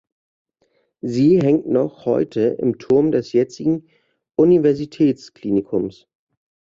[1.01, 3.87] Sie hängt noch heute im Turm des jetzigen
[4.35, 6.07] Universitätsklinikums.